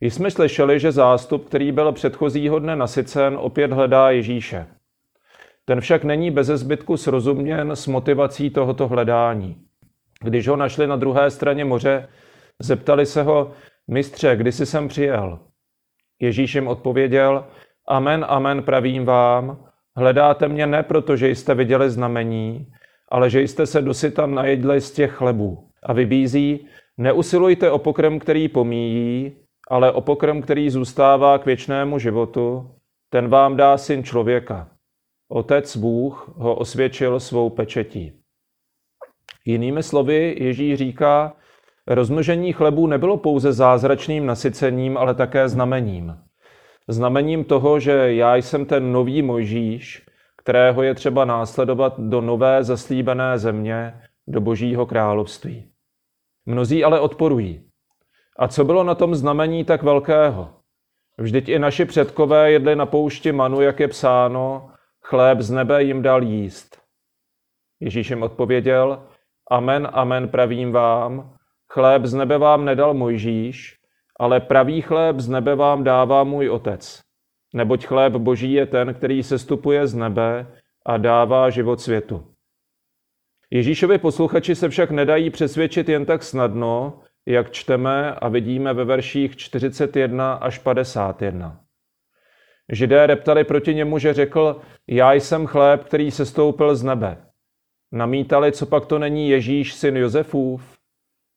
Jsme 0.00 0.30
slyšeli, 0.30 0.80
že 0.80 0.92
zástup, 0.92 1.46
který 1.46 1.72
byl 1.72 1.92
předchozího 1.92 2.58
dne 2.58 2.76
nasycen, 2.76 3.36
opět 3.40 3.72
hledá 3.72 4.10
Ježíše. 4.10 4.66
Ten 5.64 5.80
však 5.80 6.04
není 6.04 6.30
bez 6.30 6.46
zbytku 6.46 6.96
srozuměn 6.96 7.70
s 7.70 7.86
motivací 7.86 8.50
tohoto 8.50 8.88
hledání. 8.88 9.56
Když 10.20 10.48
ho 10.48 10.56
našli 10.56 10.86
na 10.86 10.96
druhé 10.96 11.30
straně 11.30 11.64
moře, 11.64 12.08
zeptali 12.62 13.06
se 13.06 13.22
ho, 13.22 13.52
mistře, 13.88 14.36
kdy 14.36 14.52
jsi 14.52 14.66
sem 14.66 14.88
přijel? 14.88 15.38
Ježíš 16.20 16.54
jim 16.54 16.68
odpověděl, 16.68 17.44
amen, 17.88 18.26
amen, 18.28 18.62
pravím 18.62 19.04
vám, 19.04 19.64
hledáte 19.96 20.48
mě 20.48 20.66
ne 20.66 20.82
proto, 20.82 21.16
že 21.16 21.28
jste 21.28 21.54
viděli 21.54 21.90
znamení, 21.90 22.66
ale 23.08 23.30
že 23.30 23.40
jste 23.40 23.66
se 23.66 23.82
dosyta 23.82 24.26
najedli 24.26 24.80
z 24.80 24.90
těch 24.90 25.12
chlebů. 25.12 25.68
A 25.82 25.92
vybízí, 25.92 26.68
neusilujte 26.98 27.70
o 27.70 27.78
pokrm, 27.78 28.18
který 28.18 28.48
pomíjí, 28.48 29.36
ale 29.70 29.92
o 29.92 30.00
pokrm, 30.00 30.42
který 30.42 30.70
zůstává 30.70 31.38
k 31.38 31.46
věčnému 31.46 31.98
životu, 31.98 32.70
ten 33.10 33.28
vám 33.28 33.56
dá 33.56 33.78
syn 33.78 34.04
člověka. 34.04 34.73
Otec 35.34 35.76
Bůh 35.76 36.30
ho 36.36 36.54
osvědčil 36.54 37.20
svou 37.20 37.50
pečetí. 37.50 38.12
Jinými 39.44 39.82
slovy, 39.82 40.36
Ježíš 40.38 40.78
říká, 40.78 41.36
rozmnožení 41.86 42.52
chlebů 42.52 42.86
nebylo 42.86 43.16
pouze 43.16 43.52
zázračným 43.52 44.26
nasycením, 44.26 44.96
ale 44.96 45.14
také 45.14 45.48
znamením. 45.48 46.18
Znamením 46.88 47.44
toho, 47.44 47.80
že 47.80 48.14
já 48.14 48.36
jsem 48.36 48.66
ten 48.66 48.92
nový 48.92 49.22
Mojžíš, 49.22 50.06
kterého 50.36 50.82
je 50.82 50.94
třeba 50.94 51.24
následovat 51.24 52.00
do 52.00 52.20
nové 52.20 52.64
zaslíbené 52.64 53.38
země, 53.38 54.00
do 54.26 54.40
božího 54.40 54.86
království. 54.86 55.68
Mnozí 56.46 56.84
ale 56.84 57.00
odporují. 57.00 57.64
A 58.38 58.48
co 58.48 58.64
bylo 58.64 58.84
na 58.84 58.94
tom 58.94 59.14
znamení 59.14 59.64
tak 59.64 59.82
velkého? 59.82 60.50
Vždyť 61.18 61.48
i 61.48 61.58
naši 61.58 61.84
předkové 61.84 62.50
jedli 62.50 62.76
na 62.76 62.86
poušti 62.86 63.32
manu, 63.32 63.60
jak 63.60 63.80
je 63.80 63.88
psáno, 63.88 64.70
chléb 65.06 65.40
z 65.40 65.50
nebe 65.50 65.82
jim 65.82 66.02
dal 66.02 66.22
jíst. 66.22 66.78
Ježíš 67.80 68.10
jim 68.10 68.22
odpověděl, 68.22 69.06
amen, 69.50 69.88
amen, 69.92 70.28
pravím 70.28 70.72
vám, 70.72 71.36
chléb 71.72 72.04
z 72.04 72.14
nebe 72.14 72.38
vám 72.38 72.64
nedal 72.64 72.94
Mojžíš, 72.94 73.76
ale 74.20 74.40
pravý 74.40 74.80
chléb 74.80 75.20
z 75.20 75.28
nebe 75.28 75.54
vám 75.54 75.84
dává 75.84 76.24
můj 76.24 76.50
otec. 76.50 77.00
Neboť 77.54 77.86
chléb 77.86 78.12
boží 78.12 78.52
je 78.52 78.66
ten, 78.66 78.94
který 78.94 79.22
sestupuje 79.22 79.86
z 79.86 79.94
nebe 79.94 80.46
a 80.86 80.96
dává 80.96 81.50
život 81.50 81.80
světu. 81.80 82.34
Ježíšovi 83.50 83.98
posluchači 83.98 84.54
se 84.54 84.68
však 84.68 84.90
nedají 84.90 85.30
přesvědčit 85.30 85.88
jen 85.88 86.06
tak 86.06 86.22
snadno, 86.22 87.00
jak 87.26 87.50
čteme 87.50 88.14
a 88.14 88.28
vidíme 88.28 88.74
ve 88.74 88.84
verších 88.84 89.36
41 89.36 90.32
až 90.34 90.58
51. 90.58 91.63
Židé 92.72 93.06
reptali 93.06 93.44
proti 93.44 93.74
němu, 93.74 93.98
že 93.98 94.14
řekl, 94.14 94.60
já 94.88 95.12
jsem 95.12 95.46
chléb, 95.46 95.84
který 95.84 96.10
se 96.10 96.26
stoupil 96.26 96.76
z 96.76 96.82
nebe. 96.82 97.26
Namítali, 97.92 98.52
co 98.52 98.66
pak 98.66 98.86
to 98.86 98.98
není 98.98 99.28
Ježíš, 99.28 99.74
syn 99.74 99.96
Josefův? 99.96 100.78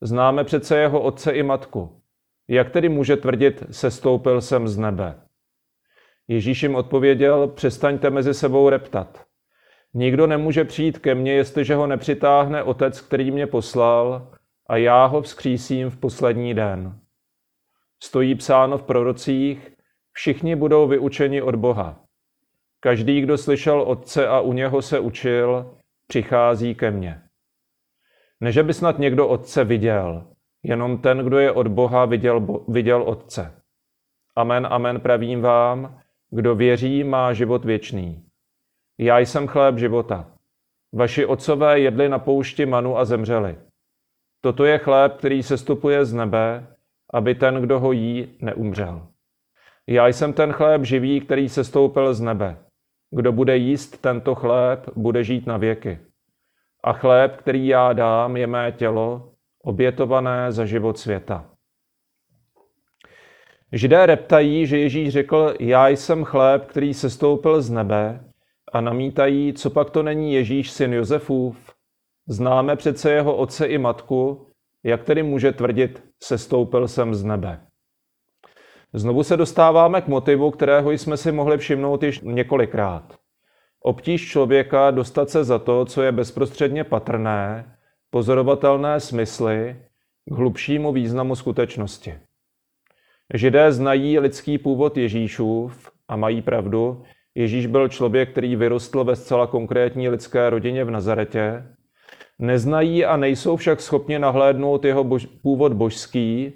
Známe 0.02 0.44
přece 0.44 0.78
jeho 0.78 1.02
otce 1.02 1.32
i 1.32 1.44
matku. 1.44 2.02
Jak 2.48 2.70
tedy 2.70 2.90
může 2.90 3.18
tvrdit, 3.18 3.64
se 3.72 3.92
stoupil 3.92 4.42
jsem 4.42 4.68
z 4.68 4.78
nebe? 4.78 5.22
Ježíš 6.28 6.64
jim 6.64 6.76
odpověděl, 6.76 7.48
přestaňte 7.48 8.10
mezi 8.10 8.34
sebou 8.34 8.70
reptat. 8.70 9.24
Nikdo 9.94 10.28
nemůže 10.28 10.66
přijít 10.66 11.00
ke 11.00 11.16
mně, 11.16 11.34
jestliže 11.34 11.76
ho 11.76 11.88
nepřitáhne 11.88 12.64
otec, 12.64 13.02
který 13.02 13.32
mě 13.32 13.48
poslal, 13.48 14.32
a 14.70 14.78
já 14.78 15.06
ho 15.06 15.22
vzkřísím 15.22 15.90
v 15.90 15.98
poslední 15.98 16.54
den. 16.54 17.00
Stojí 18.04 18.36
psáno 18.36 18.78
v 18.78 18.84
prorocích, 18.84 19.77
všichni 20.18 20.56
budou 20.56 20.88
vyučeni 20.88 21.42
od 21.42 21.56
Boha. 21.56 22.00
Každý, 22.80 23.22
kdo 23.22 23.38
slyšel 23.38 23.82
Otce 23.82 24.28
a 24.28 24.40
u 24.40 24.54
něho 24.54 24.82
se 24.82 25.00
učil, 25.00 25.78
přichází 26.08 26.76
ke 26.76 26.92
mně. 26.92 27.22
Neže 28.42 28.64
by 28.64 28.74
snad 28.74 29.00
někdo 29.00 29.28
Otce 29.28 29.64
viděl, 29.64 30.28
jenom 30.64 30.98
ten, 30.98 31.18
kdo 31.18 31.38
je 31.38 31.52
od 31.52 31.68
Boha, 31.68 32.06
viděl, 32.06 32.64
viděl 32.68 33.04
Otce. 33.04 33.62
Amen, 34.36 34.68
amen, 34.70 35.00
pravím 35.00 35.42
vám, 35.42 36.02
kdo 36.30 36.56
věří, 36.56 37.04
má 37.04 37.34
život 37.34 37.66
věčný. 37.66 38.26
Já 38.98 39.20
jsem 39.20 39.48
chléb 39.48 39.78
života. 39.78 40.32
Vaši 40.94 41.26
otcové 41.26 41.80
jedli 41.80 42.10
na 42.10 42.20
poušti 42.20 42.66
manu 42.66 42.98
a 42.98 43.06
zemřeli. 43.06 43.58
Toto 44.42 44.66
je 44.66 44.78
chléb, 44.78 45.18
který 45.18 45.44
sestupuje 45.44 46.06
z 46.06 46.14
nebe, 46.14 46.68
aby 47.14 47.36
ten, 47.36 47.62
kdo 47.62 47.80
ho 47.80 47.92
jí, 47.92 48.38
neumřel. 48.42 49.08
Já 49.88 50.08
jsem 50.08 50.34
ten 50.34 50.52
chléb 50.52 50.84
živý, 50.84 51.22
který 51.22 51.50
se 51.50 51.64
stoupil 51.64 52.14
z 52.14 52.22
nebe. 52.22 52.58
Kdo 53.12 53.32
bude 53.32 53.58
jíst 53.58 54.02
tento 54.02 54.36
chléb, 54.36 54.90
bude 54.96 55.24
žít 55.24 55.48
na 55.48 55.58
věky. 55.58 56.00
A 56.84 56.94
chléb, 56.94 57.36
který 57.38 57.68
já 57.68 57.94
dám, 57.94 58.38
je 58.38 58.48
mé 58.48 58.72
tělo, 58.72 59.32
obětované 59.64 60.52
za 60.52 60.66
život 60.66 60.98
světa. 60.98 61.50
Židé 63.72 64.06
reptají, 64.06 64.66
že 64.66 64.78
Ježíš 64.78 65.10
řekl, 65.10 65.54
já 65.60 65.88
jsem 65.88 66.24
chléb, 66.24 66.66
který 66.66 66.94
se 66.94 67.10
stoupil 67.10 67.62
z 67.62 67.70
nebe 67.70 68.24
a 68.74 68.82
namítají, 68.82 69.54
co 69.54 69.70
pak 69.70 69.90
to 69.90 70.04
není 70.04 70.34
Ježíš, 70.34 70.72
syn 70.72 70.94
Josefův, 70.94 71.78
Známe 72.30 72.76
přece 72.76 73.12
jeho 73.12 73.36
otce 73.36 73.66
i 73.66 73.78
matku, 73.78 74.48
jak 74.84 75.04
tedy 75.04 75.24
může 75.24 75.52
tvrdit, 75.52 76.04
sestoupil 76.24 76.88
jsem 76.88 77.16
z 77.16 77.24
nebe. 77.24 77.67
Znovu 78.98 79.24
se 79.24 79.38
dostáváme 79.38 80.02
k 80.02 80.08
motivu, 80.08 80.52
kterého 80.52 80.92
jsme 80.92 81.18
si 81.18 81.32
mohli 81.32 81.58
všimnout 81.58 82.04
již 82.04 82.22
několikrát. 82.22 83.16
Obtíž 83.82 84.30
člověka 84.30 84.92
dostat 84.92 85.30
se 85.30 85.44
za 85.44 85.60
to, 85.60 85.86
co 85.86 86.02
je 86.02 86.12
bezprostředně 86.12 86.84
patrné, 86.84 87.76
pozorovatelné 88.10 89.00
smysly, 89.00 89.76
k 90.26 90.36
hlubšímu 90.36 90.92
významu 90.92 91.36
skutečnosti. 91.36 92.14
Židé 93.34 93.72
znají 93.72 94.20
lidský 94.20 94.58
původ 94.58 94.98
Ježíšův 94.98 95.92
a 96.08 96.16
mají 96.16 96.42
pravdu. 96.42 97.04
Ježíš 97.36 97.66
byl 97.66 97.90
člověk, 97.90 98.32
který 98.32 98.56
vyrostl 98.56 99.04
ve 99.04 99.16
zcela 99.16 99.48
konkrétní 99.48 100.10
lidské 100.10 100.50
rodině 100.50 100.84
v 100.84 100.92
Nazaretě, 100.92 101.64
Neznají 102.40 103.06
a 103.06 103.18
nejsou 103.18 103.56
však 103.56 103.82
schopni 103.82 104.20
nahlédnout 104.20 104.86
jeho 104.86 105.04
bož, 105.04 105.26
původ 105.26 105.74
božský 105.74 106.54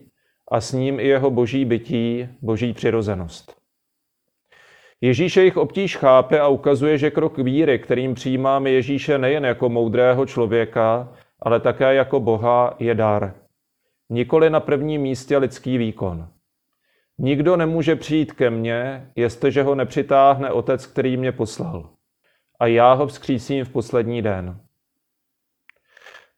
a 0.51 0.61
s 0.61 0.73
ním 0.73 0.99
i 0.99 1.07
jeho 1.07 1.31
boží 1.31 1.65
bytí, 1.65 2.27
boží 2.41 2.73
přirozenost. 2.73 3.61
Ježíš 5.01 5.37
jejich 5.37 5.57
obtíž 5.57 5.97
chápe 5.97 6.39
a 6.39 6.47
ukazuje, 6.47 6.97
že 6.97 7.11
krok 7.11 7.37
víry, 7.37 7.79
kterým 7.79 8.13
přijímáme 8.13 8.69
Ježíše 8.69 9.17
nejen 9.17 9.45
jako 9.45 9.69
moudrého 9.69 10.25
člověka, 10.25 11.13
ale 11.39 11.59
také 11.59 11.93
jako 11.93 12.19
Boha, 12.19 12.75
je 12.79 12.95
dar. 12.95 13.33
Nikoli 14.09 14.49
na 14.49 14.59
prvním 14.59 15.01
místě 15.01 15.37
lidský 15.37 15.77
výkon. 15.77 16.27
Nikdo 17.17 17.57
nemůže 17.57 17.95
přijít 17.95 18.33
ke 18.33 18.49
mně, 18.49 19.11
jestliže 19.15 19.63
ho 19.63 19.75
nepřitáhne 19.75 20.51
Otec, 20.51 20.85
který 20.85 21.17
mě 21.17 21.31
poslal. 21.31 21.89
A 22.59 22.67
já 22.67 22.93
ho 22.93 23.07
vzkřísím 23.07 23.65
v 23.65 23.69
poslední 23.69 24.21
den. 24.21 24.59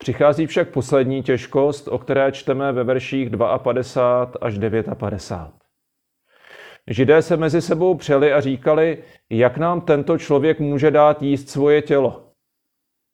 Přichází 0.04 0.48
však 0.48 0.70
poslední 0.70 1.24
těžkost, 1.24 1.88
o 1.88 1.98
které 1.98 2.32
čteme 2.32 2.72
ve 2.72 2.84
verších 2.84 3.30
52 3.58 4.40
až 4.42 4.58
59. 4.98 5.52
Židé 6.88 7.22
se 7.22 7.38
mezi 7.38 7.62
sebou 7.62 7.96
přeli 7.96 8.34
a 8.34 8.42
říkali, 8.42 9.04
jak 9.30 9.58
nám 9.58 9.82
tento 9.82 10.18
člověk 10.18 10.60
může 10.60 10.92
dát 10.92 11.22
jíst 11.22 11.50
svoje 11.50 11.82
tělo. 11.82 12.32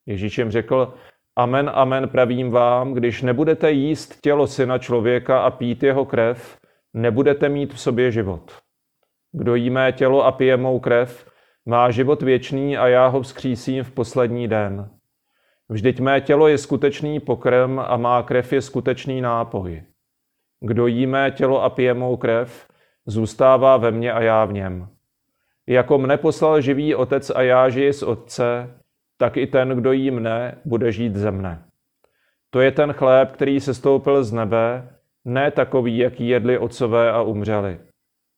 Ježíš 0.06 0.38
jim 0.38 0.50
řekl, 0.50 0.94
amen, 1.36 1.70
amen, 1.74 2.08
pravím 2.08 2.50
vám, 2.50 2.92
když 2.92 3.22
nebudete 3.22 3.72
jíst 3.72 4.20
tělo 4.20 4.46
syna 4.46 4.78
člověka 4.78 5.40
a 5.42 5.50
pít 5.50 5.82
jeho 5.82 6.04
krev, 6.04 6.58
nebudete 6.94 7.48
mít 7.48 7.74
v 7.74 7.80
sobě 7.80 8.10
život. 8.10 8.52
Kdo 9.32 9.54
jí 9.54 9.70
mé 9.70 9.92
tělo 9.92 10.24
a 10.24 10.32
pije 10.32 10.56
mou 10.56 10.80
krev, 10.80 11.30
má 11.66 11.90
život 11.90 12.22
věčný 12.22 12.76
a 12.76 12.88
já 12.88 13.06
ho 13.06 13.22
vzkřísím 13.22 13.84
v 13.84 13.90
poslední 13.90 14.48
den. 14.48 14.99
Vždyť 15.70 16.00
mé 16.00 16.20
tělo 16.20 16.48
je 16.48 16.58
skutečný 16.58 17.20
pokrm 17.20 17.78
a 17.78 17.96
má 17.96 18.22
krev 18.22 18.52
je 18.52 18.62
skutečný 18.62 19.20
nápoj. 19.20 19.82
Kdo 20.60 20.86
jí 20.86 21.06
mé 21.06 21.30
tělo 21.30 21.62
a 21.62 21.70
pije 21.70 21.94
mou 21.94 22.16
krev, 22.16 22.68
zůstává 23.06 23.76
ve 23.76 23.90
mně 23.90 24.12
a 24.12 24.22
já 24.22 24.44
v 24.44 24.52
něm. 24.52 24.88
Jako 25.66 25.98
mne 25.98 26.16
poslal 26.16 26.60
živý 26.60 26.94
otec 26.94 27.30
a 27.30 27.42
já 27.42 27.68
žiji 27.68 27.92
z 27.92 28.02
otce, 28.02 28.74
tak 29.18 29.36
i 29.36 29.46
ten, 29.46 29.68
kdo 29.68 29.92
jí 29.92 30.10
mne, 30.10 30.58
bude 30.64 30.92
žít 30.92 31.16
ze 31.16 31.30
mne. 31.30 31.64
To 32.50 32.60
je 32.60 32.72
ten 32.72 32.92
chléb, 32.92 33.32
který 33.32 33.60
se 33.60 33.74
stoupil 33.74 34.24
z 34.24 34.32
nebe, 34.32 34.88
ne 35.24 35.50
takový, 35.50 35.98
jaký 35.98 36.28
jedli 36.28 36.58
otcové 36.58 37.12
a 37.12 37.22
umřeli. 37.22 37.80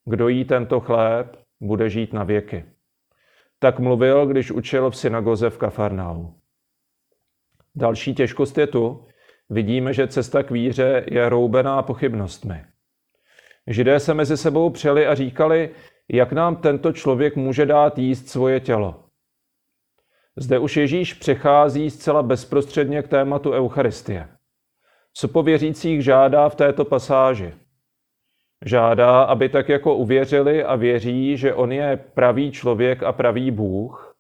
Kdo 0.05 0.29
jí 0.29 0.45
tento 0.45 0.81
chléb, 0.81 1.37
bude 1.61 1.91
žít 1.91 2.13
na 2.13 2.25
věky. 2.25 2.65
Tak 3.59 3.79
mluvil, 3.79 4.27
když 4.27 4.51
učil 4.51 4.91
v 4.91 4.97
synagoze 4.97 5.51
v 5.51 5.59
Kafarnau. 5.59 6.42
Další 7.75 8.15
těžkost 8.15 8.59
je 8.59 8.67
tu, 8.67 9.07
vidíme, 9.51 9.93
že 9.93 10.09
cesta 10.09 10.43
k 10.43 10.51
víře 10.51 11.05
je 11.11 11.29
roubená 11.29 11.83
pochybnostmi. 11.83 12.65
Židé 13.67 14.01
se 14.01 14.15
mezi 14.15 14.37
sebou 14.37 14.71
přeli 14.71 15.07
a 15.07 15.15
říkali, 15.15 15.71
jak 16.09 16.33
nám 16.33 16.57
tento 16.57 16.93
člověk 16.93 17.37
může 17.37 17.67
dát 17.67 17.99
jíst 17.99 18.29
svoje 18.29 18.61
tělo. 18.61 19.05
Zde 20.37 20.59
už 20.59 20.77
Ježíš 20.77 21.15
přechází 21.15 21.91
zcela 21.91 22.23
bezprostředně 22.23 23.03
k 23.03 23.09
tématu 23.09 23.53
Eucharistie. 23.53 24.29
Co 25.15 25.29
po 25.29 25.43
věřících 25.43 26.05
žádá 26.05 26.49
v 26.49 26.55
této 26.55 26.85
pasáži? 26.85 27.55
Žádá, 28.65 29.23
aby 29.23 29.49
tak 29.49 29.69
jako 29.69 29.95
uvěřili 29.95 30.65
a 30.65 30.77
věří, 30.77 31.37
že 31.37 31.55
on 31.55 31.73
je 31.73 31.97
pravý 32.15 32.51
člověk 32.51 33.03
a 33.03 33.13
pravý 33.13 33.51
Bůh, 33.51 34.12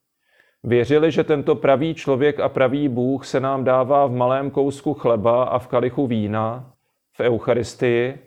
věřili, 0.65 1.11
že 1.11 1.25
tento 1.25 1.55
pravý 1.55 1.95
člověk 1.95 2.41
a 2.41 2.49
pravý 2.49 2.89
Bůh 2.89 3.27
se 3.27 3.41
nám 3.41 3.65
dává 3.65 4.07
v 4.07 4.13
malém 4.13 4.51
kousku 4.51 4.95
chleba 4.95 5.45
a 5.45 5.59
v 5.59 5.67
kalichu 5.67 6.07
vína, 6.07 6.73
v 7.17 7.21
Eucharistii, 7.21 8.19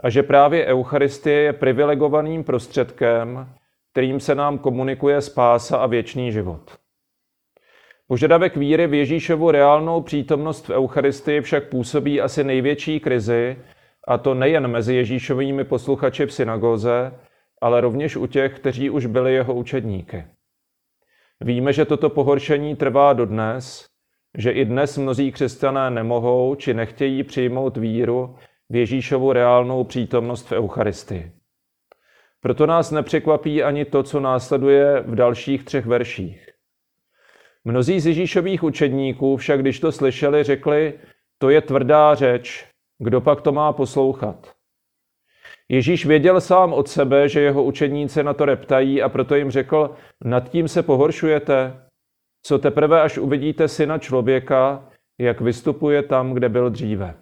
a 0.00 0.10
že 0.10 0.22
právě 0.22 0.66
Eucharistie 0.66 1.40
je 1.40 1.52
privilegovaným 1.52 2.44
prostředkem, 2.44 3.48
kterým 3.92 4.20
se 4.20 4.34
nám 4.34 4.58
komunikuje 4.58 5.20
spása 5.20 5.76
a 5.76 5.86
věčný 5.86 6.32
život. 6.32 6.76
Požadavek 8.06 8.56
víry 8.56 8.86
v 8.86 8.94
Ježíšovu 8.94 9.50
reálnou 9.50 10.00
přítomnost 10.00 10.68
v 10.68 10.70
Eucharistii 10.70 11.40
však 11.40 11.68
působí 11.68 12.20
asi 12.20 12.44
největší 12.44 13.00
krizi, 13.00 13.56
a 14.08 14.18
to 14.18 14.34
nejen 14.34 14.68
mezi 14.68 14.94
Ježíšovými 14.94 15.64
posluchači 15.64 16.26
v 16.26 16.32
synagoze, 16.32 17.12
ale 17.60 17.80
rovněž 17.80 18.16
u 18.16 18.26
těch, 18.26 18.56
kteří 18.56 18.90
už 18.90 19.06
byli 19.06 19.34
jeho 19.34 19.54
učedníky. 19.54 20.24
Víme, 21.40 21.72
že 21.72 21.84
toto 21.84 22.10
pohoršení 22.10 22.76
trvá 22.76 23.12
dodnes, 23.12 23.86
že 24.38 24.50
i 24.50 24.64
dnes 24.64 24.98
mnozí 24.98 25.32
křesťané 25.32 25.90
nemohou 25.90 26.54
či 26.54 26.74
nechtějí 26.74 27.22
přijmout 27.22 27.76
víru 27.76 28.36
v 28.70 28.76
Ježíšovu 28.76 29.32
reálnou 29.32 29.84
přítomnost 29.84 30.50
v 30.50 30.52
Eucharistii. 30.52 31.32
Proto 32.40 32.66
nás 32.66 32.90
nepřekvapí 32.90 33.62
ani 33.62 33.84
to, 33.84 34.02
co 34.02 34.20
následuje 34.20 35.00
v 35.06 35.14
dalších 35.14 35.64
třech 35.64 35.86
verších. 35.86 36.48
Mnozí 37.64 38.00
z 38.00 38.06
Ježíšových 38.06 38.62
učedníků 38.62 39.36
však, 39.36 39.60
když 39.60 39.80
to 39.80 39.92
slyšeli, 39.92 40.44
řekli, 40.44 40.94
to 41.38 41.50
je 41.50 41.60
tvrdá 41.60 42.14
řeč, 42.14 42.66
kdo 42.98 43.20
pak 43.20 43.40
to 43.40 43.52
má 43.52 43.72
poslouchat? 43.72 44.57
Ježíš 45.70 46.06
věděl 46.06 46.40
sám 46.40 46.72
od 46.72 46.88
sebe, 46.88 47.28
že 47.28 47.40
jeho 47.40 47.64
učedníci 47.64 48.22
na 48.22 48.34
to 48.34 48.44
reptají 48.44 49.02
a 49.02 49.08
proto 49.08 49.34
jim 49.34 49.50
řekl, 49.50 49.94
nad 50.24 50.48
tím 50.48 50.68
se 50.68 50.82
pohoršujete, 50.82 51.82
co 52.42 52.58
teprve 52.58 53.02
až 53.02 53.18
uvidíte 53.18 53.68
syna 53.68 53.98
člověka, 53.98 54.88
jak 55.20 55.40
vystupuje 55.40 56.02
tam, 56.02 56.32
kde 56.32 56.48
byl 56.48 56.70
dříve. 56.70 57.14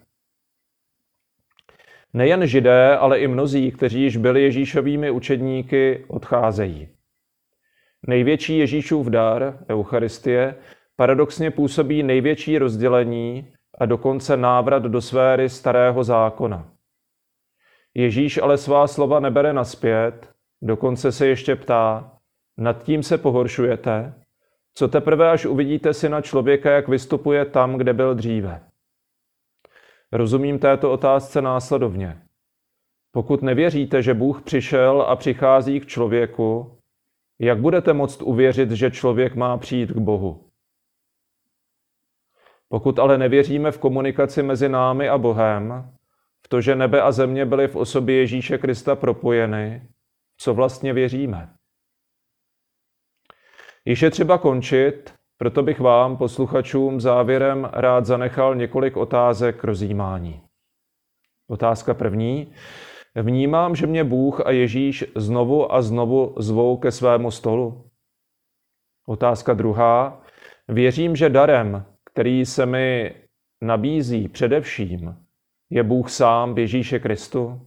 Nejen 2.12 2.46
židé, 2.46 2.96
ale 2.96 3.18
i 3.18 3.28
mnozí, 3.28 3.70
kteří 3.70 4.02
již 4.02 4.16
byli 4.16 4.42
Ježíšovými 4.42 5.11
učedníky, 5.11 6.04
odcházejí. 6.09 6.88
Největší 8.06 8.59
Ježíšův 8.59 9.06
dar, 9.06 9.64
Eucharistie, 9.68 10.54
paradoxně 10.96 11.50
působí 11.50 12.02
největší 12.02 12.59
rozdělení 12.59 13.52
a 13.78 13.87
dokonce 13.87 14.37
návrat 14.37 14.82
do 14.82 15.00
sféry 15.00 15.48
starého 15.48 16.04
zákona. 16.04 16.75
Ježíš 17.96 18.38
ale 18.38 18.59
svá 18.59 18.87
slova 18.87 19.20
nebere 19.20 19.52
naspět, 19.52 20.30
dokonce 20.62 21.12
se 21.12 21.26
ještě 21.26 21.56
ptá, 21.56 22.12
nad 22.56 22.82
tím 22.82 23.02
se 23.02 23.18
pohoršujete, 23.18 24.14
co 24.74 24.88
teprve 24.88 25.30
až 25.30 25.46
uvidíte 25.46 25.94
syna 25.94 26.20
člověka, 26.20 26.70
jak 26.70 26.88
vystupuje 26.88 27.44
tam, 27.44 27.76
kde 27.76 27.92
byl 27.92 28.14
dříve. 28.14 28.61
Rozumím 30.12 30.59
této 30.59 30.92
otázce 30.92 31.42
následovně. 31.42 32.22
Pokud 33.12 33.42
nevěříte, 33.42 34.02
že 34.02 34.14
Bůh 34.14 34.42
přišel 34.42 35.02
a 35.02 35.16
přichází 35.16 35.80
k 35.80 35.87
člověku, 35.87 36.78
jak 37.38 37.59
budete 37.61 37.92
moct 37.92 38.22
uvěřit, 38.22 38.70
že 38.70 38.90
člověk 38.90 39.35
má 39.35 39.59
přijít 39.59 39.90
k 39.90 39.98
Bohu? 39.98 40.44
Pokud 42.68 42.98
ale 42.98 43.18
nevěříme 43.18 43.70
v 43.70 43.78
komunikaci 43.78 44.42
mezi 44.42 44.68
námi 44.68 45.09
a 45.09 45.18
Bohem, 45.18 45.95
v 46.46 46.48
to, 46.48 46.61
že 46.61 46.74
nebe 46.74 47.02
a 47.02 47.12
země 47.12 47.46
byly 47.46 47.68
v 47.68 47.76
osobě 47.76 48.16
Ježíše 48.16 48.59
Krista 48.59 48.96
propojeny, 48.96 49.88
co 50.38 50.54
vlastně 50.54 50.92
věříme? 50.92 51.54
Již 53.85 54.02
je 54.02 54.11
třeba 54.11 54.38
končit, 54.38 55.14
proto 55.38 55.62
bych 55.62 55.80
vám, 55.80 56.16
posluchačům, 56.16 57.00
závěrem 57.00 57.70
rád 57.72 58.06
zanechal 58.06 58.54
několik 58.54 58.96
otázek 58.96 59.61
k 59.61 59.64
rozjímání. 59.64 60.42
Otázka 61.48 61.94
první. 61.94 62.54
Vnímám, 63.14 63.76
že 63.76 63.87
mě 63.87 64.04
Bůh 64.04 64.46
a 64.46 64.50
Ježíš 64.50 65.04
znovu 65.16 65.74
a 65.74 65.82
znovu 65.82 66.35
zvou 66.38 66.76
ke 66.76 66.92
svému 66.92 67.30
stolu. 67.30 67.90
Otázka 69.06 69.54
druhá. 69.54 70.22
Věřím, 70.68 71.16
že 71.16 71.28
darem, 71.28 71.87
který 72.04 72.46
se 72.46 72.66
mi 72.66 73.14
nabízí 73.62 74.28
především, 74.28 75.25
je 75.70 75.83
Bůh 75.83 76.11
sám 76.11 76.55
v 76.55 76.59
Ježíše 76.59 76.98
Kristu? 76.98 77.61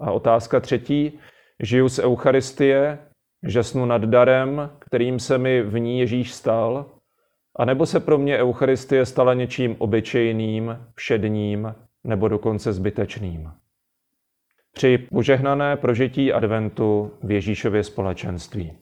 A 0.00 0.10
otázka 0.10 0.60
třetí. 0.60 1.18
Žiju 1.60 1.88
z 1.88 1.98
Eucharistie, 1.98 2.98
žasnu 3.42 3.86
nad 3.86 4.02
darem, 4.02 4.70
kterým 4.78 5.18
se 5.18 5.38
mi 5.38 5.62
v 5.62 5.78
ní 5.78 6.00
Ježíš 6.00 6.32
stal, 6.32 6.86
a 7.56 7.64
nebo 7.64 7.86
se 7.86 8.00
pro 8.00 8.18
mě 8.18 8.38
Eucharistie 8.38 9.06
stala 9.06 9.34
něčím 9.34 9.76
obyčejným, 9.78 10.78
všedním 10.94 11.74
nebo 12.04 12.28
dokonce 12.28 12.72
zbytečným. 12.72 13.52
Při 14.72 14.98
požehnané 14.98 15.76
prožití 15.76 16.32
adventu 16.32 17.10
v 17.22 17.30
Ježíšově 17.30 17.84
společenství. 17.84 18.81